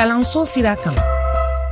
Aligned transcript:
kalanso 0.00 0.44
sira 0.48 0.76
kan 0.80 0.94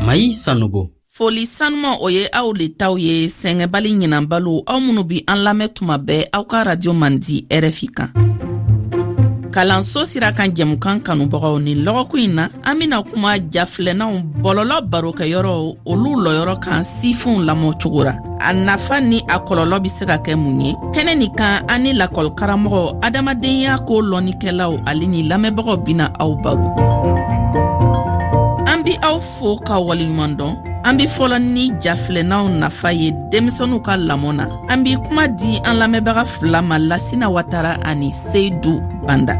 mayi 0.05 0.35
sanogo 0.37 0.91
foli 1.09 1.47
sanuman 1.47 1.97
o 2.01 2.09
ye 2.13 2.29
aw 2.33 2.53
le 2.53 2.69
taw 2.77 2.99
ye 3.01 3.25
sɛngɛbali 3.27 3.97
ɲinabalo 3.99 4.63
aw 4.69 4.77
minnu 4.81 5.01
be 5.09 5.25
an 5.27 5.39
lamɛn 5.45 5.69
tuma 5.73 5.97
bɛɛ 5.97 6.27
aw 6.37 6.45
ka 6.45 6.61
radio 6.69 6.93
mandi 6.93 7.47
rfi 7.49 7.87
kan 7.95 8.13
kalanso 9.51 10.05
sira 10.05 10.29
kan 10.37 10.51
jɛmukan 10.53 11.01
kanubagaw 11.01 11.57
ni 11.59 11.73
lɔgɔkun 11.81 12.21
ɲi 12.21 12.29
na 12.29 12.49
an 12.69 12.77
bena 12.79 13.01
kuma 13.03 13.39
jafilɛnaw 13.39 14.13
bɔlɔlɔ 14.45 14.77
barokɛyɔrɔw 14.93 15.65
olu 15.89 16.11
lɔyɔrɔ 16.25 16.61
kan 16.63 16.85
sifinw 16.85 17.47
lamɔcogo 17.49 18.05
ra 18.05 18.13
a 18.45 18.53
nafa 18.53 19.01
ni 19.01 19.21
a 19.25 19.41
kɔlɔlɔ 19.41 19.81
be 19.83 19.89
se 19.89 20.05
ka 20.05 20.19
kɛ 20.21 20.37
mun 20.39 20.61
ye 20.61 20.75
kɛnɛ 20.93 21.17
nin 21.19 21.33
kan 21.35 21.65
an 21.73 21.81
ni 21.83 21.95
lakɔlikaramɔgɔ 21.97 23.01
adamadenya 23.01 23.79
ko 23.87 24.03
lɔnnikɛlaw 24.05 24.85
ale 24.87 25.07
ni 25.07 25.23
lamɛnbagaw 25.31 25.77
bena 25.83 26.13
aw 26.21 26.37
baro 26.45 26.77
bi 28.89 28.97
aw 29.09 29.19
fo 29.21 29.51
ka 29.69 29.77
waleɲuman 29.87 30.33
dɔn 30.39 30.53
an 30.89 30.97
be 30.97 31.05
fɔlɔ 31.17 31.37
ni 31.55 31.65
jafilɛnnaw 31.83 32.45
nafa 32.61 32.89
ye 33.01 33.09
denmisɛnuw 33.31 33.81
ka 33.87 33.93
lamɔ 34.09 34.31
na 34.33 34.45
an 34.73 34.81
b'i 34.85 34.97
kuma 35.05 35.29
di 35.29 35.61
an 35.69 35.77
lamɛnbaga 35.81 36.25
fila 36.33 36.63
ma 36.63 36.77
lasina 36.81 37.29
watara 37.29 37.77
ani 37.85 38.09
seyidu 38.11 38.81
banda 39.07 39.35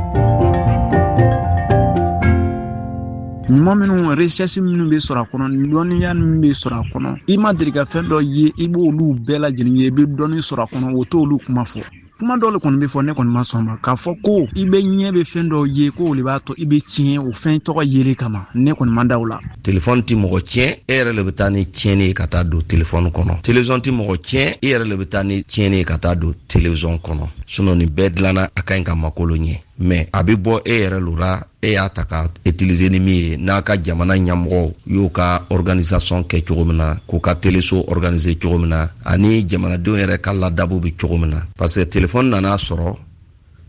ɲuman 3.49 3.79
minw 3.81 4.05
resɛrisi 4.21 4.61
minw 4.61 4.85
be 4.91 4.97
sɔrɔ 5.01 5.25
a 5.25 5.29
kɔnɔ 5.33 5.47
dɔnniya 5.73 6.11
min 6.19 6.41
be 6.43 6.51
sɔrɔ 6.53 6.85
a 6.85 6.85
kɔnɔ 6.93 7.11
i 7.33 7.37
ma 7.39 7.53
deli 7.55 7.73
ka 7.73 7.85
fɛn 7.87 8.05
dɔ 8.05 8.21
ye 8.21 8.53
i 8.65 8.69
b'olu 8.69 9.17
bɛɛ 9.25 9.41
lajɛlen 9.45 9.77
ye 9.81 9.87
i 9.89 9.91
be 9.91 10.03
dɔɔni 10.05 10.45
sɔrɔ 10.45 10.61
a 10.61 10.69
kɔnɔ 10.75 10.93
o 11.01 11.05
t'olu 11.09 11.39
kuma 11.47 11.63
fɔ 11.65 11.81
kuma 12.19 12.37
dɔ 12.37 12.51
le 12.53 12.59
kɔni 12.59 12.79
be 12.81 12.87
fɔ 12.87 13.03
ne 13.07 13.13
kɔni 13.15 13.31
ma 13.31 13.41
sɔn 13.43 13.65
ma 13.65 13.77
k'a 13.81 13.95
fɔ 13.95 14.17
ko 14.23 14.33
i 14.57 14.65
be 14.69 14.83
ɲɛ 14.83 15.13
be 15.15 15.23
fɛɛn 15.23 15.49
dɔw 15.49 15.65
ye 15.71 15.91
ko 15.91 16.11
o 16.11 16.15
le 16.15 16.23
b'a 16.23 16.41
tɔ 16.43 16.55
i 16.59 16.65
be 16.67 16.81
tiɲɛ 16.81 17.19
o 17.23 17.31
fɛn 17.31 17.61
tɔgɔ 17.63 17.83
yeli 17.87 18.17
kama 18.17 18.47
ne 18.55 18.73
kɔni 18.73 18.91
man 18.91 19.07
daw 19.07 19.23
la. 19.25 19.39
telefɔni 19.63 20.03
ti 20.05 20.15
mɔgɔ 20.17 20.39
tiɲɛ 20.43 20.77
e 20.89 20.93
yɛrɛ 20.93 21.13
le 21.15 21.23
be 21.23 21.31
taa 21.33 21.49
ni 21.51 21.63
tiɲɛni 21.65 22.07
ye 22.09 22.15
ka 22.15 22.27
taa 22.27 22.43
don 22.45 22.61
telefɔni 22.63 23.13
kɔnɔ 23.13 23.41
televizɔn 23.43 23.81
ti 23.83 23.91
mɔgɔ 23.93 24.17
tiɲɛ 24.19 24.59
e 24.61 24.67
yɛrɛ 24.71 24.85
le 24.89 24.97
bɛ 24.97 25.09
taa 25.09 25.23
ni 25.23 25.43
tiɲɛni 25.43 25.77
ye 25.79 25.85
ka 25.85 25.97
taa 25.99 26.15
don 26.17 26.35
televizɔn 26.49 26.99
kɔnɔ 26.99 27.25
sinɔn 27.47 27.79
nin 27.79 27.89
bɛɛ 27.89 28.15
dilanna 28.15 28.51
a 28.57 28.63
ka 28.63 28.75
ɲi 28.75 28.83
ka 28.85 28.95
makolo 28.97 29.37
ɲɛ 29.39 29.57
mɛ 29.81 30.09
a 30.13 30.23
be 30.25 30.35
bɔ 30.35 30.63
e 30.67 30.71
yɛrɛ 30.83 30.99
lo 31.01 31.15
la 31.15 31.39
e 31.61 31.73
y'a 31.73 31.89
ta 31.91 32.05
ka 32.07 32.31
utilize 32.47 32.89
ni 32.89 33.01
min 33.01 33.15
ye 33.19 33.37
n'a 33.37 33.63
ka 33.63 33.75
jamana 33.83 34.15
ɲamɔgɔ 34.15 34.73
y'o 34.87 35.09
ka 35.11 35.45
organisation 35.51 36.23
kɛ 36.25 36.45
cogo 36.47 36.65
min 36.65 36.77
na 36.79 36.97
k'u 37.09 37.19
ka 37.21 37.35
teleso 37.35 37.83
organiser 37.89 38.35
cogo 38.39 38.59
min 38.59 38.69
na 38.71 38.89
ani 39.05 39.43
jamanadenw 39.43 39.97
yɛrɛ 39.99 40.21
ka 40.23 40.33
ladabu 40.33 40.79
be 40.81 40.93
cogo 40.95 41.17
min 41.19 41.31
na 41.35 41.43
parce 41.59 41.83
que 41.85 41.91
telefɔni 41.91 42.31
nana 42.31 42.55
sɔrɔ 42.55 42.95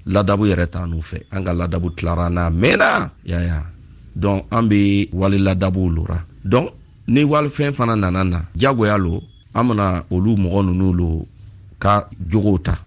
ladabu 0.06 0.46
yɛrɛ 0.46 0.68
t'an 0.70 0.86
n'u 0.88 1.02
fɛ 1.02 1.22
an 1.32 1.44
ka 1.46 1.52
ladabu 1.54 1.90
tilara 1.98 2.30
n'a 2.30 2.52
mɛnna 2.52 3.10
yaya 3.26 3.66
donc 4.16 4.46
an 4.52 4.70
be 4.70 5.10
wali 5.12 5.40
ladabuw 5.40 5.90
lora 5.90 6.22
donc 6.46 6.70
ni 7.08 7.24
walifɛn 7.24 7.74
fana 7.74 7.96
nana 7.98 8.24
na 8.24 8.40
jagoya 8.56 8.98
lo 9.00 9.20
an 9.56 9.64
mana 9.66 10.04
olu 10.12 10.36
mɔgɔ 10.38 10.60
nunu 10.66 10.94
lo 10.94 11.26
ka 11.80 12.08
jogow 12.30 12.60
ta 12.64 12.78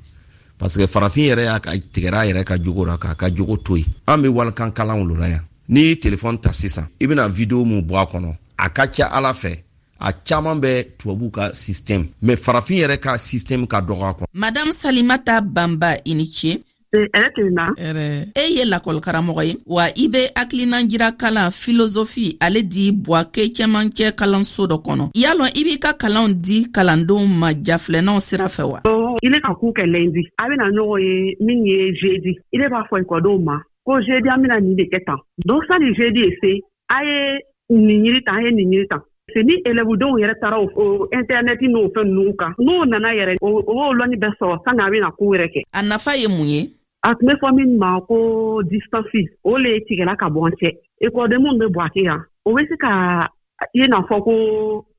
parce 0.62 0.77
que 0.78 0.86
farafin 0.86 1.22
yɛrɛ 1.22 1.42
y'a 1.44 1.58
tigɛra 1.92 2.20
a 2.20 2.24
yɛrɛ 2.27 2.44
ka 2.44 2.56
jogo 2.62 2.84
ra 2.84 2.96
k'a 2.96 3.16
ka 3.16 3.27
jogo 3.34 3.56
to 3.56 3.74
yen 3.77 3.86
an 4.06 4.22
be 4.22 4.28
walikan 4.28 4.70
kalanw 4.70 5.05
lora 5.08 5.28
yan 5.28 5.41
n'i 5.68 5.96
telefɔni 5.98 6.41
ta 6.41 6.52
sisan 6.52 6.86
i 7.02 7.06
bena 7.08 7.28
video 7.28 7.64
min 7.64 7.82
bɔ 7.82 7.94
a 7.98 8.05
kɔnɔ 8.06 8.36
a 8.58 8.68
ka 8.70 8.86
ca 8.86 9.08
ala 9.10 9.33
fɛ 9.33 9.58
a 9.98 10.12
caaman 10.12 10.60
bɛ 10.62 10.86
tubabuw 10.98 11.30
ka 11.33 11.50
sistɛmu 11.50 12.06
mɛn 12.22 12.36
farafin 12.38 12.78
yɛrɛ 12.78 13.00
ka 13.02 13.16
sistɛmu 13.18 13.66
ka 13.68 13.80
dɔgɔ 13.80 14.05
a 14.05 14.12
kɔnɔ 14.20 14.27
madam 14.34 14.68
salimata 14.70 15.40
banba 15.42 15.96
i 16.06 16.14
ni 16.14 16.30
ce 16.30 16.62
e 16.94 16.98
ye 17.00 18.64
lakɔlikaramɔgɔ 18.68 19.42
ye 19.48 19.54
wa 19.66 19.84
i 19.96 20.08
be 20.08 20.28
hakilina 20.36 20.84
jira 20.86 21.10
kalan 21.16 21.50
filozofi 21.50 22.36
ale 22.40 22.60
di 22.62 22.92
bwake 22.92 23.48
cɛmancɛ 23.56 24.12
kalanso 24.12 24.66
dɔ 24.68 24.76
kɔnɔ 24.84 25.10
y'a 25.16 25.32
lɔn 25.34 25.48
i 25.56 25.64
b'i 25.64 25.78
ka 25.78 25.92
kalanw 25.96 26.28
di 26.34 26.66
kalandenw 26.68 27.24
ma 27.26 27.50
jafilɛnaw 27.54 28.20
sira 28.20 28.44
fɛ 28.44 28.62
wa 28.72 28.80
ile 29.24 29.40
ka 29.40 29.55
k'u 29.56 29.72
kɛ 29.72 29.86
lɛndi 29.89 30.20
a 30.36 30.44
bena 30.50 30.68
ɲɔgɔn 30.68 31.00
ye 31.00 31.36
min 31.40 31.64
ye 31.64 31.96
zedi 32.02 32.36
ile 32.52 32.68
b'a 32.68 32.84
fɔ 32.90 33.00
ekɔdenw 33.00 33.38
ma 33.40 33.56
ko 33.86 33.96
zedi 34.05 34.28
an 34.28 34.42
bena 34.42 34.61
nin 34.61 34.77
de 34.77 34.84
kɛ 34.92 35.05
tan 35.06 35.17
donc 35.46 35.64
sani 35.70 35.94
zedi 35.96 36.20
ye 36.28 36.36
se 36.42 36.61
a 36.94 36.98
ye 37.02 37.38
nin 37.70 38.05
yiri 38.05 38.20
tan 38.27 38.36
an 38.36 38.44
ye 38.44 38.52
nin 38.64 38.70
yiri 38.72 38.86
tan 38.88 39.00
se 39.33 39.40
ni 39.42 39.56
elɛbudenw 39.64 40.20
yɛrɛ 40.20 40.34
taara 40.42 40.61
o 40.61 41.08
intɛrnɛti 41.08 41.72
n'o 41.72 41.88
fɛn 41.94 42.05
nunu 42.05 42.36
kan 42.36 42.52
n'o 42.61 42.84
nana 42.84 43.17
yɛrɛ 43.17 43.36
o 43.40 43.62
b'o 43.62 43.96
lɔnni 43.96 44.20
bɛɛ 44.20 44.36
sɔrɔ 44.36 44.58
sani 44.67 44.83
a 44.86 44.90
bena 44.90 45.08
k'u 45.11 45.33
yɛrɛ 45.34 45.48
kɛ 45.56 45.61
a 45.72 45.83
nafa 45.83 46.14
ye 46.20 46.27
mun 46.28 46.46
ye 46.46 46.68
atme 47.08 47.33
fwaminman 47.40 47.96
w 48.01 48.05
ko 48.08 48.17
distansi, 48.70 49.20
w 49.45 49.48
le 49.63 49.68
etike 49.77 50.05
la 50.05 50.17
kabwansye, 50.17 50.68
e 51.01 51.07
kwa 51.13 51.29
de 51.29 51.36
moun 51.39 51.58
de 51.58 51.67
bwake 51.74 52.01
ya, 52.08 52.17
w 52.46 52.55
wese 52.55 52.74
ka 52.83 52.92
ye 53.79 53.85
nan 53.89 54.05
fwak 54.08 54.27
w 54.27 54.35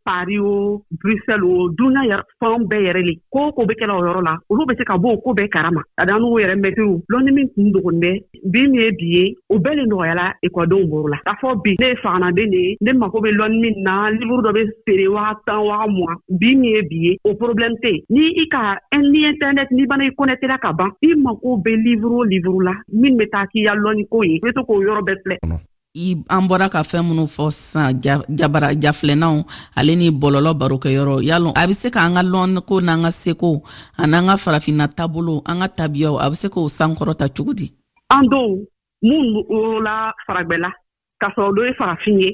pari 0.05 0.37
o 0.39 0.83
bruxelles 1.01 1.45
o 1.45 1.69
duniɲa 1.77 2.05
yɛrɛ 2.09 2.23
fɛn 2.39 2.59
bɛɛ 2.69 2.83
yɛrɛ 2.87 3.01
le 3.07 3.13
ko 3.33 3.41
ko 3.55 3.61
bɛ 3.67 3.73
kɛla 3.79 3.93
o 3.99 4.05
yɔrɔ 4.07 4.21
la 4.27 4.33
olu 4.51 4.63
be 4.67 4.75
se 4.77 4.83
ka 4.89 4.95
bɔ 5.03 5.07
o 5.13 5.17
ko 5.23 5.29
bɛɛ 5.37 5.49
karama 5.55 5.81
ka 5.97 6.03
da 6.09 6.13
n'u 6.21 6.29
yɛrɛ 6.43 6.55
mɛtiriw 6.63 6.93
lɔnni 7.13 7.31
min 7.37 7.47
kun 7.55 7.67
dogon 7.75 7.97
bɛ 8.03 8.11
bi 8.51 8.59
min 8.71 8.79
ye 8.81 8.87
bi 8.99 9.07
ye 9.15 9.23
o 9.53 9.57
bɛɛ 9.65 9.73
le 9.79 9.83
nɔgɔyala 9.93 10.25
ekɔdenw 10.47 10.87
boro 10.91 11.07
la 11.13 11.17
k'a 11.25 11.33
fɔ 11.41 11.53
bi 11.63 11.71
ne 11.79 11.87
ye 11.89 11.95
faganaden 12.03 12.51
de 12.51 12.57
ye 12.65 12.77
ne 12.85 12.91
mago 12.99 13.21
be 13.25 13.29
lɔnni 13.39 13.61
min 13.65 13.75
na 13.87 13.97
livuru 14.17 14.43
dɔ 14.47 14.51
be 14.57 14.61
feere 14.85 15.07
waga 15.15 15.37
tan 15.47 15.65
waga 15.67 15.87
mugan 15.95 16.17
bi 16.29 16.51
min 16.55 16.75
ye 16.75 16.81
bi 16.89 16.97
ye 17.07 17.13
o 17.25 17.33
problɛmu 17.43 17.77
tɛ 17.85 17.93
ni 18.17 18.27
i 18.43 18.45
ka 18.55 18.63
ni 18.99 19.25
internet 19.31 19.71
n'i 19.77 19.85
bana 19.93 20.03
i 20.03 20.09
kɔnɛtɛla 20.21 20.57
ka 20.65 20.73
ban 20.73 20.91
i 21.09 21.15
mago 21.15 21.57
be 21.57 21.71
livuru 21.87 22.23
o 22.23 22.23
livuru 22.35 22.61
la 22.69 22.73
min 22.91 23.17
be 23.17 23.25
taa 23.35 23.45
k'i 23.45 23.65
ya 23.69 23.75
lɔnni 23.85 24.07
ko 24.09 24.23
ye 24.29 24.35
i 24.35 24.39
be 24.47 24.51
to 24.59 24.63
k'o 24.71 24.81
yɔrɔ 24.89 25.01
bɛɛ 25.01 25.17
filɛ 25.27 25.37
an 26.29 26.47
bɔra 26.49 26.67
ka 26.73 26.81
fɛn 26.83 27.03
minnu 27.07 27.23
fɔ 27.35 27.45
sisan 27.51 27.93
jabara 28.37 28.73
jafilɛnaw 28.81 29.35
ale 29.79 29.93
ni 29.95 30.07
bɔlɔlɔ 30.21 30.51
barokɛyɔrɔ 30.59 31.21
yalɔ 31.29 31.51
a 31.55 31.67
be 31.67 31.73
se 31.73 31.89
k'an 31.91 32.15
ka 32.17 32.23
lɔnko 32.33 32.81
n'an 32.81 33.03
ka 33.05 33.09
seko 33.11 33.61
an'an 34.01 34.25
ka 34.25 34.35
farafinna 34.43 34.87
taabolo 34.97 35.41
an 35.45 35.61
ka 35.61 35.67
tabiyaw 35.77 36.17
a 36.25 36.29
be 36.31 36.35
se 36.35 36.49
k'o 36.49 36.65
sankɔrɔta 36.65 37.29
cogo 37.35 37.53
di 37.53 37.67
an 38.09 38.25
dɔw 38.25 38.49
mun 39.05 39.45
wolola 39.53 40.11
faragwɛla 40.25 40.69
k'a 41.21 41.29
sɔrɔ 41.35 41.51
dɔ 41.57 41.61
ye 41.67 41.73
farafin 41.79 42.21
ye 42.23 42.29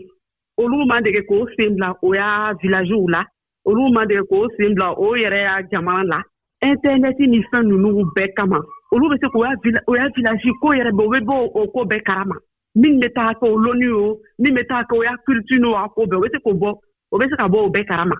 olu 0.57 0.87
ma 0.87 1.01
dege 1.01 1.19
k'o 1.27 1.43
sen 1.59 1.75
bila 1.75 1.91
o 2.01 2.13
y'a 2.15 2.53
vilagiw 2.63 3.09
la 3.11 3.23
olu 3.67 3.91
ma 3.93 4.05
dege 4.05 4.23
k'o 4.31 4.47
sen 4.55 4.71
bila 4.73 4.95
o 4.95 5.11
yɛrɛ 5.19 5.39
y'a 5.43 5.63
jamana 5.67 6.03
la 6.07 6.19
intɛnɛti 6.63 7.27
ni 7.27 7.43
fɛn 7.51 7.67
nunu 7.67 8.07
bɛɛ 8.15 8.29
kama 8.37 8.57
olu 8.93 9.09
be 9.11 9.17
se 9.19 9.27
k'o 9.27 9.95
y'a 9.97 10.07
vilagi 10.15 10.49
ko 10.61 10.67
yɛrɛ 10.71 10.91
bɛ 10.95 11.03
o 11.05 11.09
be 11.11 11.19
bɔ 11.27 11.35
o 11.59 11.67
koo 11.67 11.83
bɛɛ 11.83 12.03
karama 12.07 12.39
min 12.83 12.93
bɛ 13.01 13.07
taa 13.17 13.31
kɛ 13.39 13.45
o 13.53 13.55
lɔnni 13.65 13.87
o 14.03 14.05
min 14.43 14.53
bɛ 14.57 14.61
taa 14.71 14.81
kɛ 14.89 14.93
o 14.99 15.03
y'a 15.07 15.15
kiriti 15.25 15.55
n'o 15.63 15.69
a 15.83 15.89
ko 15.95 16.01
bɛɛ 16.11 16.17
o 16.17 16.21
bɛ 16.23 16.27
se 16.33 16.37
k'o 16.45 16.53
bɔ 16.61 16.69
o 17.13 17.15
bɛ 17.19 17.25
se 17.31 17.35
ka 17.41 17.47
bɔ 17.53 17.57
o 17.67 17.73
bɛɛ 17.75 17.85
karama 17.91 18.17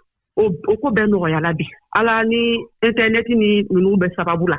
o 0.72 0.75
ko 0.81 0.88
bɛɛ 0.97 1.08
nɔgɔyala 1.14 1.52
bi 1.59 1.66
ala 2.00 2.14
ni 2.31 2.42
intɛrnɛti 2.90 3.34
ni 3.42 3.50
ninnu 3.74 3.96
bɛ 4.03 4.08
sababu 4.18 4.46
la 4.53 4.58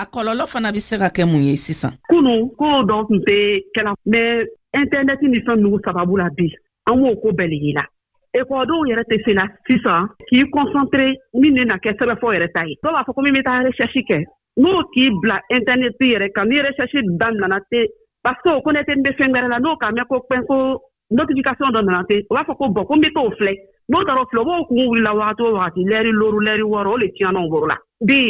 a 0.00 0.02
kɔlɔlɔ 0.12 0.44
fana 0.52 0.72
be 0.74 0.78
se 0.88 0.94
ka 1.02 1.08
kɛ 1.18 1.22
mun 1.32 1.42
ye 1.46 1.56
sisan 1.56 1.92
kunu 2.10 2.32
koo 2.58 2.78
dɔ 2.92 2.96
tun 3.08 3.20
tɛ 3.28 3.36
kɛla 3.76 3.90
mɛ 4.14 4.20
intɛrnɛti 4.82 5.26
ni 5.34 5.38
fɛn 5.48 5.58
nugu 5.64 5.78
sababu 5.88 6.14
la 6.22 6.28
bi 6.38 6.46
an 6.88 6.96
b'o 7.02 7.14
ko 7.22 7.28
bɛɛ 7.38 7.50
le 7.52 7.58
yela 7.66 7.84
ekɔlidenw 8.38 8.84
yɛrɛ 8.92 9.02
tɛ 9.10 9.16
se 9.26 9.32
la 9.38 9.44
sisan 9.70 10.00
k'i 10.30 10.44
kɔnsantre 10.54 11.06
min 11.40 11.54
ne 11.54 11.62
na 11.64 11.76
kɛ 11.82 11.90
sɛbɛfɔ 12.00 12.34
yɛrɛ 12.36 12.48
ta 12.54 12.62
ye 12.68 12.74
dɔw 12.84 12.92
b'a 12.96 13.04
fɔ 13.08 13.14
ko 13.14 13.22
min 13.22 13.34
be 13.36 13.42
taa 13.46 13.60
resɛrisi 13.68 14.02
kɛ 14.10 14.18
n'o 14.60 14.70
k'i 14.94 15.08
bila 15.22 15.36
intɛrnɛti 15.58 16.06
yɛrɛ 16.14 16.26
kan 16.36 16.46
ni 16.48 16.56
resɛrisi 16.68 17.00
daminana 17.24 17.58
tɛ 17.72 17.80
parce 18.24 18.40
que 18.44 18.50
o 18.56 18.60
kɔnɛ 18.64 18.80
tɛ 18.86 18.92
n 18.98 19.02
bɛ 19.04 19.10
fɛn 19.18 19.30
wɛrɛ 19.34 19.48
la 19.52 19.58
n'o 19.64 19.72
k'a 19.80 19.88
mɛn 19.96 20.06
ko 20.10 20.16
pɛn 20.30 20.42
ko 20.50 20.56
notification 21.18 21.70
dɔ 21.74 21.80
nana 21.84 22.02
ten 22.08 22.20
o 22.30 22.34
b'a 22.34 22.44
fɔ 22.48 22.54
ko 22.58 22.64
bɔn 22.76 22.84
ko 22.88 22.92
n 22.96 23.00
bɛ 23.04 23.08
t'o 23.16 23.24
filɛ 23.38 23.52
n'o 23.90 24.00
taara 24.06 24.20
o 24.24 24.28
filɛ 24.30 24.40
o 24.40 24.44
b'o 24.50 24.64
kun 24.68 24.76
wulila 24.88 25.12
wagati 25.20 25.42
o 25.48 25.54
wagati 25.56 25.80
lɛri 25.92 26.12
loru 26.20 26.38
lɛri 26.46 26.64
wɔɔrɔ 26.72 26.90
o 26.92 26.96
le 27.02 27.06
tiɲɛna 27.16 27.40
o 27.44 27.48
boro 27.52 27.66
la 27.72 27.76
bi 28.08 28.20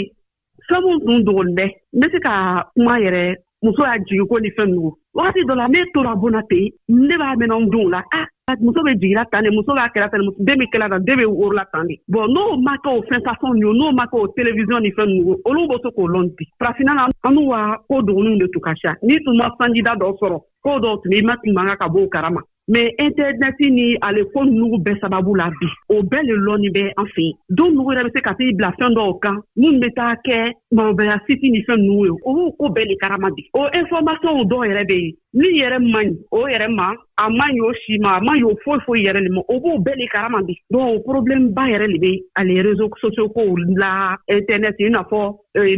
fɛn 0.68 0.80
mun 0.86 1.00
tun 1.06 1.24
dogonin 1.26 1.54
bɛ 1.58 1.66
n 1.96 2.00
bɛ 2.00 2.06
se 2.12 2.18
ka 2.26 2.34
kuma 2.74 2.94
yɛrɛ 3.04 3.26
muso 3.62 3.82
y'a 3.84 3.98
jigi 4.04 4.26
ko 4.28 4.38
ni 4.41 4.50
fɛn 4.56 4.69
nugu 4.75 4.91
wagati 5.15 5.41
dɔ 5.44 5.54
la 5.54 5.66
ne 5.69 5.81
tora 5.94 6.15
bonna 6.16 6.41
ten 6.48 6.69
ne 6.88 7.15
b'a 7.16 7.37
mɛnɛ 7.37 7.56
n 7.61 7.69
denw 7.70 7.88
la 7.90 7.99
a 8.00 8.23
ah, 8.49 8.55
muso 8.61 8.82
be 8.82 8.93
jigila 8.96 9.25
tan 9.31 9.43
de 9.44 9.50
muso 9.50 9.75
b'a 9.75 9.88
kɛra 9.93 10.08
fɛn 10.08 10.23
den 10.38 10.56
be 10.58 10.64
kɛla 10.73 10.88
tan 10.88 11.05
den 11.05 11.19
be 11.19 11.25
worola 11.26 11.64
tan 11.73 11.84
de 11.87 11.96
bɔn 12.08 12.26
n'o 12.32 12.56
ma 12.64 12.75
kɛ 12.81 12.88
o 12.96 13.02
fɛn 13.11 13.20
fasɔn 13.25 13.61
ye 13.61 13.69
n'o 13.76 13.93
ma 13.93 14.05
kɛ 14.08 14.17
o 14.20 14.26
televisiɔn 14.32 14.81
ni 14.82 14.90
fɛn 14.93 15.08
nugu 15.12 15.37
olu 15.44 15.69
be 15.69 15.76
se 15.84 15.88
k'o 15.93 16.08
lɔn 16.08 16.29
bi 16.37 16.44
farafina 16.58 16.94
na 16.96 17.05
an 17.08 17.32
n'u 17.34 17.50
ka 17.52 17.76
ko 17.88 18.00
duguninw 18.02 18.38
de 18.38 18.46
tun 18.49 18.61
ka 18.62 18.73
sa 18.84 18.94
n'i 19.02 19.17
tun 19.25 19.37
ma 19.37 19.49
sanjida 19.61 19.93
dɔ 20.00 20.08
sɔrɔ 20.20 20.40
ko 20.64 20.70
dɔw 20.81 21.02
tun 21.05 21.12
i 21.12 21.23
ma 21.23 21.37
tun 21.44 21.52
man 21.55 21.67
ka 21.69 21.76
ka 21.84 21.88
b'o 21.88 22.08
karama 22.08 22.40
mɛ 22.72 22.81
intɛrɛnɛti 23.05 23.67
ni 23.76 23.84
ale 24.08 24.22
ko 24.32 24.43
nugu 24.49 24.78
bɛɛ 24.87 25.00
sababu 25.02 25.34
la 25.40 25.49
bi 25.61 25.67
o 25.96 26.00
bɛɛ 26.11 26.22
le 26.28 26.34
lɔnni 26.49 26.69
bɛ 26.76 26.82
an 27.02 27.06
fɛ 27.14 27.20
yen 27.26 27.37
don 27.61 27.70
nugu 27.78 27.90
yɛrɛ 27.96 28.02
bɛ 28.06 28.11
se 28.17 28.20
ka 28.26 28.32
t'i 28.38 28.50
bila 28.61 28.70
fɛn 28.81 28.94
dɔw 28.99 29.19
kan 29.25 29.37
minnu 29.62 29.81
bɛ 29.84 29.88
taa 29.99 30.12
kɛ 30.28 30.37
malobaliya 30.78 31.17
siti 31.26 31.50
ni 31.55 31.61
fɛn 31.70 31.81
nugu 31.88 32.05
ye 32.06 32.12
o 32.12 32.31
b'o 32.37 32.50
ko 32.61 32.64
bɛɛ 32.76 32.88
le 32.88 32.94
karama 33.05 33.28
bi 33.38 33.43
o 33.58 33.61
informasiɔnw 33.81 34.44
dɔw 34.52 34.62
yɛrɛ 34.70 34.84
bɛ 34.90 34.96
yen 35.00 35.14
min 35.32 35.40
oh, 35.40 35.62
yɛrɛ 35.62 35.78
man 35.81 36.06
ɲi 36.08 36.25
o 36.31 36.40
yɛrɛ 36.52 36.69
ma 36.78 36.87
a 37.22 37.25
man 37.28 37.50
ɲi 37.55 37.61
o 37.69 37.72
si 37.81 37.99
ma 38.05 38.14
a 38.17 38.20
man 38.22 38.38
ɲi 38.38 38.44
o 38.44 38.55
foyi 38.64 38.81
foyi 38.87 39.06
yɛrɛ 39.06 39.20
le 39.25 39.31
ma 39.34 39.40
o 39.49 39.55
b'o 39.58 39.82
bɛɛ 39.84 39.96
le 40.00 40.06
karama 40.14 40.40
bi 40.46 40.55
donc 40.70 40.87
o 40.94 40.96
problème 41.12 41.52
ba 41.56 41.62
yɛrɛ 41.67 41.87
le 41.94 41.99
bɛ 41.99 42.12
ale 42.38 42.55
réseau 42.69 42.88
sociaux 43.02 43.31
kow 43.31 43.56
la 43.84 44.14
internet 44.28 44.76
i 44.87 44.90
n'a 44.94 45.02
fɔ 45.11 45.20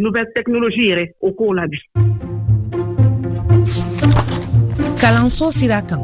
nouvelle 0.07 0.33
technologie 0.37 0.91
yɛrɛ 0.93 1.05
o 1.23 1.33
kow 1.33 1.55
la 1.61 1.67
bi 1.67 1.79
kalanso 5.05 5.51
sira 5.51 5.81
kan 5.89 6.03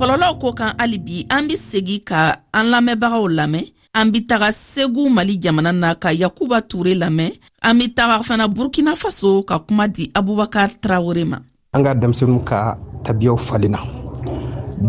kɔlɔlɔw 0.00 0.32
ko 0.42 0.48
kan 0.56 0.72
hali 0.80 0.98
bi 0.98 1.16
an 1.28 1.44
be 1.46 1.56
segi 1.56 1.96
ka 2.08 2.22
an 2.56 2.66
lamɛnbagaw 2.72 3.24
lamɛn 3.38 3.66
an 3.92 4.06
be 4.12 4.20
taga 4.30 4.48
segu 4.52 5.04
mali 5.16 5.36
jamana 5.44 5.72
na 5.72 5.92
ka 6.02 6.08
yakuba 6.10 6.58
ture 6.68 6.94
lamɛn 6.94 7.32
an 7.68 7.74
be 7.78 7.88
taga 7.92 8.22
fana 8.28 8.48
burkina 8.48 8.94
faso 8.96 9.42
ka 9.46 9.58
kuma 9.58 9.88
di 9.88 10.08
abubakar 10.18 10.70
tarawore 10.80 11.24
ma 11.28 11.38
an 11.74 11.84
ka 11.84 11.92
denmisɛnu 11.94 12.38
ka 12.48 12.78
tabiyaw 13.04 13.36
falenna 13.36 13.80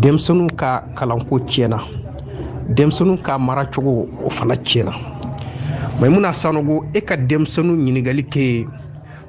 denmisɛnu 0.02 0.48
ka 0.60 0.80
kalanko 0.96 1.40
tiɲɛna 1.48 1.78
denmisɛnu 2.76 3.20
ka 3.26 3.38
mara 3.38 3.66
cogo 3.66 4.08
o 4.24 4.30
fana 4.30 4.56
tiɲɛna 4.56 4.94
maɲi 6.00 6.08
muna 6.14 6.32
sanogo 6.32 6.76
e 6.96 7.00
ka 7.02 7.16
denmisɛnu 7.16 7.72
ɲiningali 7.84 8.24
kɛ 8.32 8.44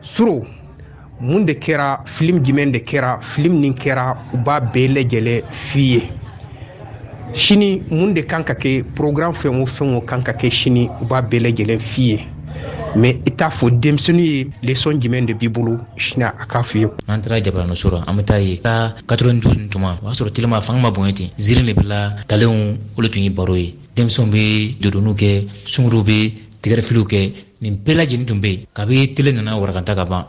suro 0.02 0.48
mun 1.22 1.46
de 1.46 1.54
kɛra 1.54 2.00
filim 2.06 2.42
jumɛn 2.46 2.72
de 2.72 2.80
kɛra 2.80 3.20
film 3.22 3.60
nin 3.60 3.74
kɛra 3.74 4.16
u 4.34 4.38
b'a 4.38 4.60
bɛɛ 4.74 4.88
lajɛlen 4.94 5.42
f'i 5.52 5.84
ye 5.94 6.02
sini 7.34 7.82
mun 7.92 8.14
de 8.14 8.22
kan 8.24 8.44
ka 8.44 8.54
kɛ 8.54 8.84
programme 8.96 9.34
fɛn 9.34 9.62
o 9.62 9.66
fɛn 9.66 9.96
o 9.96 10.02
kan 10.02 10.22
ka 10.24 10.32
kɛ 10.34 10.50
sini 10.52 10.90
u 11.02 11.06
b'a 11.06 11.22
bɛɛ 11.22 11.40
lajɛlen 11.42 11.80
f'i 11.80 12.02
ye 12.10 12.20
mɛ 12.96 13.12
i 13.26 13.32
t'a 13.32 13.50
fɔ 13.50 13.80
denmisɛnnin 13.82 14.24
ye 14.26 14.46
lesɔn 14.64 15.02
jumɛn 15.02 15.26
de 15.28 15.34
b'i 15.34 15.48
bolo 15.50 15.78
sini 15.98 16.24
a 16.24 16.34
k'a 16.48 16.64
f'i 16.64 16.80
ye 16.80 16.88
an 17.08 17.20
taara 17.20 17.40
ra 17.40 18.04
an 18.08 18.16
be 18.18 18.24
taa 18.26 18.36
ye 18.40 18.58
ka 18.62 18.96
92 19.16 19.70
tuma 19.70 20.00
o 20.04 20.08
y'a 20.08 20.14
sɔrɔ 20.14 20.32
telema 20.32 20.62
fanga 20.64 20.82
ma 20.82 20.92
bonya 20.92 21.14
ten 21.14 21.28
ziiri 21.38 21.62
le 21.66 21.74
bila 21.74 22.18
talenw 22.28 22.76
o 22.98 23.02
tun 23.02 23.22
ye 23.22 23.30
baro 23.30 23.54
ye 23.56 23.76
denmisɛnw 23.96 24.32
be 24.32 24.74
dodoniw 24.82 25.14
kɛ 25.16 25.48
sunguru 25.66 26.04
be 26.06 26.34
tigɛrɛfiliw 26.62 27.06
kɛ 27.08 27.32
nin 27.64 27.80
bɛɛ 27.86 27.94
lajɛlen 27.98 28.26
tun 28.28 28.40
be 28.44 28.50
yen 28.54 28.66
kabi 28.76 29.14
tele 29.16 29.32
nana 29.32 29.56
warakanta 29.58 29.96
ka 29.96 30.04
ah, 30.12 30.12
ban 30.12 30.24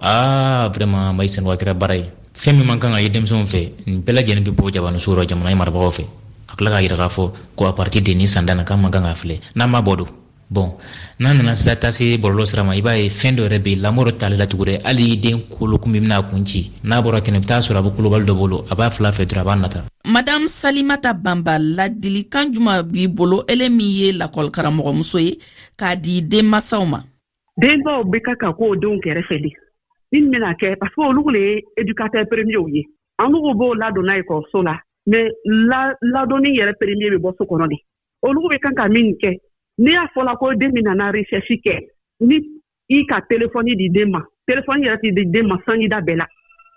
vraiment 0.73 1.13
mayi 1.19 1.29
sanuwa 1.29 1.57
kɛra 1.59 1.75
baara 1.75 1.97
ye 1.97 2.07
fɛn 2.35 2.55
min 2.59 2.67
man 2.69 2.79
kan 2.79 2.93
ka 2.93 2.99
ye 3.03 3.09
denmisɛnw 3.11 3.45
fɛ 3.53 3.61
nin 3.87 4.03
bɛɛ 4.05 4.13
lajɛlen 4.21 4.45
bɛ 4.47 4.51
bɔ 4.57 4.71
jabaniso 4.75 5.11
jamana 5.29 5.51
ye 5.51 5.57
marabagaw 5.59 5.91
fɛ 5.99 6.05
ka 6.49 6.53
tila 6.57 6.71
k'a 6.71 6.83
yira 6.87 6.97
k'a 6.97 7.11
fɔ 7.11 7.33
ko 7.57 7.67
a 7.67 7.73
partir 7.75 8.01
de 8.03 8.15
nin 8.15 8.27
sanda 8.27 8.55
k'an 8.65 8.79
man 8.81 8.91
kan 8.93 9.03
k'a 9.03 9.15
filɛ 9.23 9.41
n'an 9.57 9.69
m'a 9.71 9.83
bɔ 9.83 9.97
don 9.97 10.07
bon 10.51 10.71
n'an 11.19 11.35
nana 11.37 11.57
sira 11.57 11.73
e 11.73 11.77
ta 11.77 11.91
se 11.91 12.17
bɔlɔlɔ 12.23 12.47
sira 12.47 12.63
ma 12.65 12.73
i 12.77 12.81
b'a 12.83 12.95
ye 13.03 13.09
fɛn 13.09 13.35
dɔ 13.37 13.41
yɛrɛ 13.49 13.59
bɛ 13.65 13.69
yen 13.75 13.81
lamɔ 13.83 14.05
dɔ 14.07 14.13
t'ale 14.19 14.37
la 14.39 14.47
tugun 14.53 14.67
dɛ 14.69 14.81
hali 14.85 15.03
i 15.13 15.17
den 15.27 15.43
kolokun 15.57 15.91
min 15.97 16.03
bɛna 16.05 16.23
kun 16.31 16.47
ci 16.47 16.63
n'a 16.85 17.03
bɔra 17.03 17.19
kɛnɛ 17.21 17.41
bɛ 17.43 17.47
taa 17.47 17.59
sɔrɔ 17.69 17.79
a 17.79 17.83
bɛ 17.91 17.97
kolobali 17.97 18.25
dɔ 18.31 18.35
bolo 18.43 18.65
a 18.71 18.75
b'a 18.77 18.91
fila 18.93 19.11
fɛ 19.19 19.27
dɔrɔn 19.27 19.41
a 19.41 19.45
b'a 19.51 19.57
nata 19.61 19.81
madamu 20.07 20.47
salimata 20.57 21.13
banba 21.23 21.59
ladilikan 21.59 22.53
juman 22.55 22.83
b'i 22.91 23.09
bolo 23.15 23.43
ele 23.49 23.69
min 23.69 23.91
ye 24.01 24.13
lakɔlikaramɔgɔmuso 24.21 25.19
ye 25.29 25.39
k'a 25.79 25.97
di 26.01 26.23
denmansaw 26.23 26.87
ma 26.89 27.01
denbaw 27.61 28.03
be 28.11 28.21
ka 28.21 28.35
ka 28.41 28.49
k'o 28.59 28.75
denw 28.77 28.99
kɛrɛfɛ 29.05 29.37
de 29.43 29.51
min 30.13 30.31
bena 30.31 30.55
kɛ 30.55 30.77
parce 30.79 30.95
que 30.95 31.01
olugu 31.03 31.31
le 31.31 31.39
ye 31.41 31.63
éducateur 31.77 32.27
premierw 32.29 32.69
ye 32.69 32.83
an 33.19 33.31
lugu 33.31 33.55
b'o 33.57 33.75
ladonna 33.75 34.15
ekɔliso 34.19 34.63
la 34.65 34.75
mais 35.07 35.31
la 35.45 35.95
ladɔnni 36.01 36.57
yɛrɛ 36.59 36.75
premier 36.81 37.11
be 37.11 37.23
bɔ 37.23 37.35
so 37.39 37.45
kɔnɔ 37.45 37.69
de 37.69 37.77
olugu 38.27 38.49
be 38.51 38.59
kan 38.59 38.75
ka 38.75 38.89
min 38.89 39.15
kɛ 39.23 39.39
n'i 39.79 39.93
y'a 39.93 40.07
fɔla 40.15 40.37
ko 40.39 40.53
den 40.55 40.73
min 40.73 40.83
nana 40.85 41.13
recherche 41.13 41.55
kɛ 41.67 41.79
ni 42.21 42.39
i 42.91 43.05
ka 43.07 43.21
telefɔni 43.31 43.77
di 43.77 43.89
den 43.91 44.11
ma 44.11 44.21
telefɔni 44.51 44.87
yɛrɛ 44.89 45.01
ti 45.01 45.13
di 45.13 45.25
den 45.31 45.47
ma 45.49 45.59
sangida 45.69 46.01
bɛɛ 46.05 46.17
la 46.23 46.27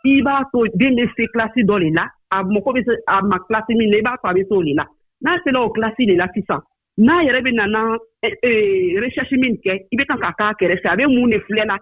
i 0.06 0.22
b'a 0.22 0.40
to 0.54 0.64
den 0.78 0.96
be 0.96 1.08
se 1.18 1.26
klasi 1.36 1.66
dɔ 1.66 1.80
le 1.84 1.90
la 1.92 2.06
a 2.30 2.44
mɔgɔ 2.44 2.74
be 2.74 2.84
se 2.84 2.94
a 3.08 3.22
ma 3.24 3.38
klasi 3.50 3.74
min 3.76 3.90
na 3.90 3.98
i 3.98 4.02
b'a 4.02 4.18
to 4.24 4.28
a 4.30 4.34
be 4.34 4.42
se 4.42 4.48
o 4.54 4.62
le 4.62 4.76
la 4.76 4.86
n'a 5.26 5.42
sela 5.44 5.64
o 5.66 5.72
klasi 5.74 6.06
le 6.08 6.16
la 6.18 6.28
sisan 6.36 6.62
n'a 6.98 7.22
yɛrɛ 7.24 7.42
bɛ 7.46 7.52
nana 7.54 7.98
recherche 8.24 9.36
min 9.38 9.56
kɛ 9.62 9.74
i 9.92 9.96
bɛ 10.00 10.04
kan 10.10 10.20
ka 10.22 10.32
k'a 10.40 10.50
kɛrɛfɛ 10.60 10.88
a 10.90 10.96
bɛ 10.98 11.04
mun 11.14 11.30
de 11.30 11.40
filɛ 11.48 11.66
la 11.68 11.78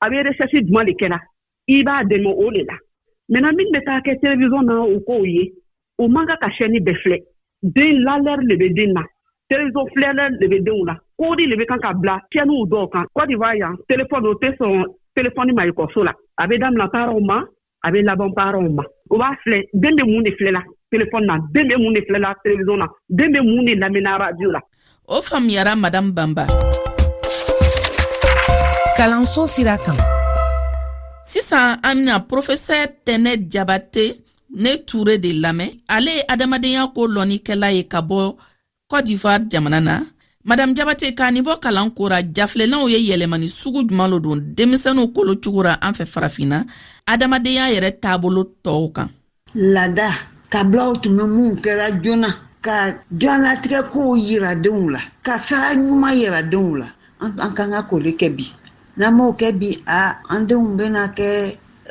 a 0.00 0.06
bɛ 0.08 0.22
recherche 0.26 0.62
jumɛn 0.66 0.86
de 0.86 0.92
kɛla 0.94 1.18
i 1.68 1.82
b'a 1.82 2.04
dɛmɛ 2.04 2.30
o 2.46 2.50
de 2.52 2.58
la 2.64 2.74
maintenant 3.28 3.56
min 3.56 3.68
bɛ 3.74 3.84
taa 3.84 4.00
kɛ 4.06 4.20
télévision 4.22 4.62
na 4.66 4.80
o 4.82 5.00
k'o 5.10 5.24
ye 5.26 5.52
o 5.98 6.08
man 6.08 6.26
kan 6.26 6.36
ka 6.40 6.50
chaîne 6.58 6.78
bɛɛ 6.86 6.94
filɛ 7.04 7.18
den 7.62 7.98
lalɛri 8.04 8.46
de 8.46 8.56
bɛ 8.64 8.68
den 8.78 8.92
na 8.94 9.02
télévision 9.50 9.86
filɛlɛri 9.96 10.38
de 10.38 10.46
bɛ 10.46 10.58
denw 10.70 10.84
la 10.86 10.94
kóodi 11.20 11.46
de 11.50 11.56
bɛ 11.56 11.66
kan 11.68 11.78
ka 11.80 11.92
bila 11.92 12.20
tiɲɛniw 12.30 12.66
dɔw 12.70 12.90
kan 12.92 13.04
Côte 13.14 13.26
d'Ivoire 13.28 13.56
yan 13.58 13.74
téléphone 13.88 14.26
o 14.26 14.34
tɛ 14.34 14.54
sɔn 14.56 14.84
téléphone 15.16 15.52
ma 15.56 15.66
ekɔliso 15.66 16.04
la 16.04 16.14
a 16.38 16.46
bɛ 16.46 16.58
daminɛ 16.62 16.90
parents 16.92 17.26
ma 17.26 17.42
a 17.84 17.90
bɛ 17.90 18.04
laban 18.06 18.32
parents 18.34 18.72
ma 18.72 18.84
o 19.10 19.18
b'a 19.18 19.34
filɛ 19.44 19.64
den 19.74 19.96
bɛ 19.98 20.04
mun 20.14 20.22
de 20.22 20.30
filɛ 20.36 20.52
la 20.52 20.62
telefɔni 20.92 21.26
na 21.30 21.34
den 21.54 21.66
be 21.68 21.74
mun 21.84 21.94
de 21.94 22.00
filɛla 22.06 22.30
televisiɔn 22.44 22.78
na 22.82 22.86
den 23.08 23.32
be 23.32 23.38
mun 23.46 23.64
de 23.66 23.74
lamɛnna 23.82 24.12
radio 24.22 24.48
la 24.54 24.60
o 25.14 25.20
faamuyara 25.28 25.72
madamu 25.82 26.10
banba 26.16 26.44
kalanso 28.96 29.42
sira 29.54 29.76
kan 29.84 29.98
sisan 31.24 31.78
an 31.88 31.96
bena 32.02 32.14
profɛsɛr 32.30 32.86
tɛnɛ 33.06 33.32
jabate 33.52 34.04
ne 34.62 34.70
ture 34.88 35.18
de 35.24 35.30
lamɛn 35.42 35.70
ale 35.96 36.10
ye 36.18 36.22
adamadenya 36.32 36.82
ko 36.94 37.02
lɔnnikɛla 37.06 37.68
ye 37.76 37.82
ka 37.92 38.00
bɔ 38.02 38.36
cote 38.90 39.04
d'ivoire 39.06 39.44
jamana 39.50 39.80
na 39.80 39.94
madam 40.44 40.74
jabate 40.74 41.06
k'a 41.16 41.30
nin 41.32 41.44
bɔ 41.46 41.60
kalan 41.62 41.90
kora 41.96 42.18
jafilɛlaw 42.36 42.88
ye 42.90 42.98
yɛlɛmani 43.10 43.48
sugu 43.58 43.86
juman 43.88 44.10
lo 44.10 44.18
don 44.18 44.40
denmisɛnuw 44.56 45.06
kolocogora 45.14 45.78
an 45.80 45.92
fɛ 45.94 46.04
farafina 46.14 46.58
adamadenya 47.06 47.64
yɛrɛ 47.74 48.00
taabolo 48.02 48.42
tɔɔw 48.64 48.92
kan 48.94 49.08
lada 49.54 50.10
kabilaw 50.50 50.92
tun 51.02 51.14
bɛ 51.18 51.24
mun 51.34 51.54
kɛra 51.64 51.86
joona 52.04 52.28
ka 52.64 52.76
joonalatigɛ 53.20 53.80
kow 53.92 54.14
la 54.94 55.00
ka 55.26 55.36
sara 55.38 55.70
ɲuman 55.76 56.14
yira 56.20 56.42
la 56.42 56.86
an 57.44 57.54
kan 57.56 57.70
ka 57.72 57.80
k'ole 57.88 58.12
kɛ 58.20 58.28
bi 58.36 58.44
n'an 58.98 59.14
m'o 59.16 59.32
kɛ 59.40 59.48
bi 59.60 59.70
a 59.86 60.00
an 60.34 60.46
denw 60.48 60.68
bɛna 60.78 61.02
kɛ 61.18 61.30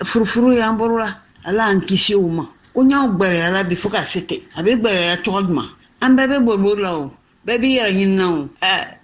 furufuru 0.10 0.52
y'an 0.60 0.76
bolo 0.78 0.98
la 0.98 1.14
ala 1.48 1.64
an 1.72 1.80
kisi 1.82 2.14
o 2.16 2.28
ma 2.28 2.44
ko 2.74 2.82
y'anw 2.84 3.18
gbɛrɛyala 3.18 3.64
bi 3.70 3.76
fo 3.76 3.90
ka 3.90 4.02
se 4.04 4.22
ten 4.28 4.42
a 4.58 4.62
bɛ 4.62 4.72
gbɛrɛya 4.84 5.24
cogo 5.24 5.42
jumɛn 5.48 5.68
an 6.02 6.16
bɛɛ 6.18 6.28
bɛ 6.28 6.40
boliboli 6.46 6.82
la 6.82 6.98
o 6.98 7.12
bɛɛ 7.48 7.60
b'i 7.62 7.76
yɛrɛ 7.78 7.92
ɲinina 7.98 8.26
o 8.28 8.50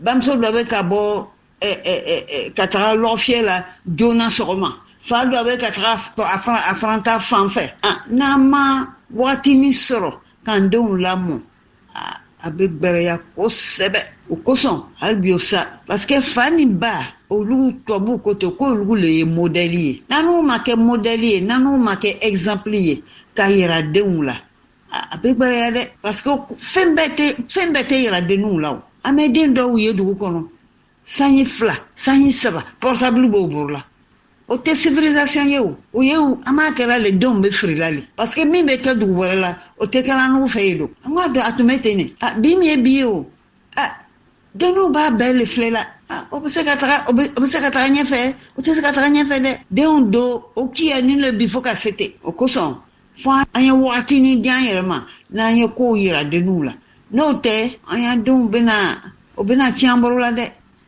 bamuso 0.03 0.33
dɔ 0.43 0.49
bɛ 0.55 0.63
ka 0.69 0.79
bɔ 0.83 1.27
ka 2.57 2.65
taga 2.67 2.91
lɔgɔfiyɛ 3.03 3.41
la 3.45 3.65
joona 3.95 4.27
sɔgɔma 4.37 4.69
fa 4.99 5.23
dɔ 5.25 5.39
bɛ 5.47 5.57
ka 5.57 5.69
taga 5.71 5.95
a 6.69 6.75
faranta 6.75 7.19
fan 7.21 7.47
fɛ 7.47 7.69
n'an 8.09 8.49
ma 8.49 8.94
wagatini 9.13 9.69
sɔrɔ 9.85 10.11
k'an 10.45 10.63
denw 10.71 10.89
lamɔ 11.03 11.37
a 12.45 12.49
bɛ 12.57 12.63
gbɛrɛya 12.79 13.15
kosɛbɛ 13.35 13.99
o 14.29 14.35
kosɔn 14.45 14.77
hali 14.99 15.15
bi 15.21 15.31
o 15.35 15.39
sa 15.39 15.59
paseke 15.87 16.21
fa 16.21 16.43
ni 16.55 16.65
ba 16.65 16.93
olu 17.29 17.57
tubabuw 17.85 18.17
ko 18.23 18.33
ten 18.35 18.51
k'olu 18.57 18.95
le 19.01 19.07
ye 19.07 19.23
mɔdɛli 19.25 19.79
ye 19.87 20.03
n'an 20.09 20.25
n'u 20.25 20.41
ma 20.47 20.57
kɛ 20.65 20.73
mɔdɛli 20.87 21.27
ye 21.33 21.41
n'an 21.41 21.63
n'u 21.63 21.73
ma 21.85 21.95
kɛ 21.95 22.09
ɛgizanpili 22.27 22.79
ye 22.87 23.03
k'a 23.35 23.45
yira 23.55 23.79
denw 23.93 24.23
la 24.27 24.35
a 25.13 25.17
bɛ 25.21 25.29
gbɛrɛya 25.37 25.69
dɛ 25.75 25.81
paseke 26.03 26.31
fɛn 26.73 26.89
bɛɛ 26.97 27.07
tɛ 27.17 27.25
fɛn 27.53 27.69
bɛɛ 27.73 27.83
tɛ 27.89 27.95
yira 28.03 28.19
denninw 28.29 28.59
la 28.61 28.69
o 28.71 28.81
an 29.03 29.15
bɛ 29.17 29.31
den 29.33 29.53
dɔw 29.55 29.77
ye 29.81 29.93
dugu 29.93 30.13
kɔnɔ 30.15 30.47
sanji 31.05 31.45
fila 31.45 31.75
sanji 31.95 32.31
saba 32.31 32.61
pɔrɔtabili 32.81 33.27
b'o 33.31 33.47
boro 33.51 33.67
la 33.73 33.83
o 34.47 34.57
tɛ 34.57 34.75
civilisation 34.75 35.49
ye 35.49 35.59
o 35.59 35.75
o 35.93 36.01
ye 36.03 36.17
o 36.17 36.37
an 36.45 36.55
b'a 36.55 36.71
kɛra 36.75 36.97
le 36.99 37.11
denw 37.11 37.41
bɛ 37.41 37.49
firila 37.51 37.91
le 37.95 38.01
parce 38.15 38.35
que 38.35 38.45
min 38.45 38.63
bɛ 38.65 38.77
kɛ 38.81 38.97
dugu 38.99 39.13
wɛrɛ 39.13 39.39
la 39.39 39.57
o 39.79 39.85
tɛ 39.85 40.05
kɛra 40.05 40.27
n'u 40.29 40.45
fɛ 40.47 40.61
yen 40.61 40.77
don 40.77 40.89
an 41.03 41.13
k'a 41.13 41.29
dɔn 41.29 41.47
a 41.47 41.51
tun 41.57 41.65
bɛ 41.65 41.81
ten 41.81 41.97
de 41.97 42.13
a 42.21 42.35
bi 42.41 42.55
min 42.55 42.63
ye 42.69 42.77
bi 42.77 42.89
ye 43.01 43.03
o 43.05 43.25
a 43.75 43.89
denw 44.57 44.91
b'a 44.93 45.09
bɛɛ 45.17 45.33
le 45.37 45.45
filɛ 45.45 45.69
la 45.71 45.83
a 46.09 46.27
o 46.31 46.39
bɛ 46.39 46.47
se 46.49 46.63
ka 46.63 46.75
taga 46.77 47.09
o 47.09 47.13
bɛ 47.13 47.45
se 47.45 47.59
ka 47.59 47.69
taga 47.71 47.89
ɲɛfɛ 47.95 48.33
o 48.57 48.61
tɛ 48.61 48.73
se 48.75 48.81
ka 48.81 48.91
taga 48.93 49.09
ɲɛfɛ 49.09 49.39
dɛ 49.41 49.53
denw 49.73 50.11
do 50.11 50.41
o 50.55 50.67
kiya 50.69 50.99
e 50.99 51.01
ni 51.01 51.15
le 51.19 51.31
bi 51.31 51.47
fo 51.47 51.59
ka 51.61 51.73
se 51.73 51.91
ten 51.93 52.13
o 52.23 52.31
kosɔn 52.31 52.77
fo 53.15 53.31
an 53.31 53.61
ye 53.63 53.71
wagatini 53.71 54.41
di 54.43 54.49
an 54.49 54.61
yɛrɛ 54.63 54.85
ma 54.85 55.01
n'an 55.33 55.57
ye 55.57 55.67
kow 55.75 55.93
yira 55.95 56.23
denw 56.29 56.63
la 56.65 56.73
n'o 57.13 57.33
tɛ 57.41 57.79
an 57.89 57.97
y'an 58.01 58.23
denw 58.23 58.47
bɛna 58.47 58.73
o 59.37 59.43
bɛna 59.43 59.73
tiɲɛ 59.73 59.89
an 59.93 60.01
bolo 60.01 60.19
la 60.19 60.31
dɛ 60.31 60.45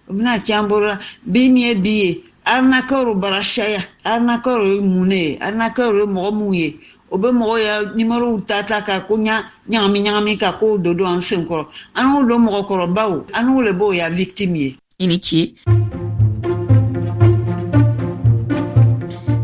o 0.10 0.14
bɛna 0.14 0.40
tiɲɛ 0.46 0.60
an 0.64 0.68
bolo 0.70 0.86
la 0.94 1.00
bi 1.26 1.40
min 1.50 1.58
ye 1.58 1.74
bi 1.74 1.90
ye 1.90 2.24
arnaqueur 2.48 3.16
barasaya 3.16 3.84
arnaqueur 4.06 4.62
ye 4.63 4.80
mun 4.80 5.06
ne 5.12 5.18
ye 5.24 5.38
arnaqueur 5.42 5.94
ye 6.00 6.06
mɔgɔ 6.06 6.32
mun 6.34 6.54
ye 6.54 6.80
o 7.12 7.18
bɛ 7.18 7.30
mɔgɔ 7.36 7.56
ya 7.60 7.74
nimorow 7.96 8.39
ta 8.48 8.63
ta 8.63 8.82
ka 8.82 9.01
ko 9.01 9.16
ɲa 9.18 9.44
ɲagami 9.70 10.00
ɲagami 10.08 10.38
ka 10.39 10.51
k'o 10.60 10.77
do 10.77 10.94
don 10.94 11.16
an 11.20 11.22
sen 11.22 11.46
kɔrɔ 11.48 11.66
an 11.96 12.16
y'o 12.16 12.24
don 12.27 12.39
mɔgɔkɔrɔbaw 12.48 13.12
an 13.34 13.50
y'o 13.51 13.62
le 13.62 13.72
b'o 13.74 13.92
ya 13.92 14.10
victime 14.10 14.56
ye. 14.56 14.77
i 15.00 15.06
ni 15.08 15.20
ce. 15.22 15.54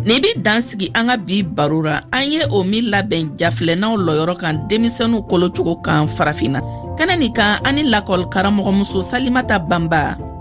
n'i 0.06 0.20
bi 0.20 0.32
dansigi 0.42 0.92
an 0.96 1.08
ka 1.08 1.18
bi 1.18 1.42
baro 1.44 1.82
ra 1.84 2.02
an 2.12 2.32
ye 2.32 2.40
o 2.52 2.64
min 2.64 2.88
labɛn 2.90 3.36
jafilɛnaw 3.38 3.96
lɔyɔrɔ 4.00 4.38
kan 4.40 4.64
denmisɛnninw 4.70 5.28
kolocogo 5.30 5.76
kan 5.84 6.08
farafinna 6.08 6.60
kɛnɛ 6.98 7.20
nin 7.20 7.34
kan 7.34 7.60
an 7.68 7.76
ni 7.76 7.84
lakɔli 7.84 8.30
karamɔgɔmuso 8.32 9.04
salimata 9.04 9.60
banba 9.60 10.32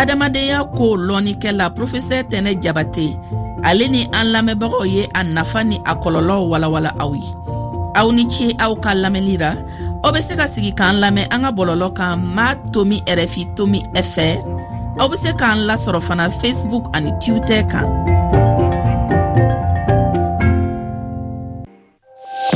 adamadenya 0.00 0.64
ko 0.76 0.96
lɔnnikɛla 0.96 1.66
professeur 1.76 2.24
tɛnɛ 2.30 2.52
jabate 2.64 3.06
ale 3.68 3.84
ni 3.92 4.02
an 4.18 4.26
lamɛnbagaw 4.32 4.84
ye 4.94 5.02
a 5.18 5.20
nafa 5.34 5.60
ni 5.68 5.76
a 5.86 5.92
kɔlɔlɔw 6.02 6.42
walawala 6.52 6.90
aw 7.02 7.12
ye 7.22 7.28
aw 8.00 8.08
ni 8.10 8.24
ce 8.34 8.46
aw 8.64 8.72
ka 8.84 8.92
lamɛnli 8.94 9.36
ra 9.40 9.52
aw 10.04 10.10
be 10.12 10.20
se 10.22 10.34
ka 10.36 10.46
sigi 10.46 10.72
k'an 10.78 10.96
lamɛn 11.02 11.28
an 11.34 11.42
ka 11.44 11.50
bɔlɔlɔ 11.56 11.88
kan 11.98 12.16
ma 12.34 12.54
tomi 12.72 12.96
rfi 13.18 13.42
tomi 13.56 13.82
fɛ 14.14 14.28
aw 15.00 15.08
be 15.08 15.16
se 15.16 15.30
k'an 15.40 15.66
lasɔrɔ 15.68 16.00
fana 16.08 16.24
facebook 16.40 16.84
ani 16.96 17.12
twitter 17.24 17.62
kan 17.72 18.11